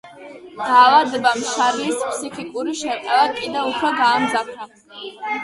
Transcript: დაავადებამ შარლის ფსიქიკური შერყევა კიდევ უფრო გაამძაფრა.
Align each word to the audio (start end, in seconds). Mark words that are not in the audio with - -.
დაავადებამ 0.61 1.43
შარლის 1.49 1.99
ფსიქიკური 2.13 2.75
შერყევა 2.81 3.21
კიდევ 3.37 3.71
უფრო 3.75 3.93
გაამძაფრა. 4.01 4.69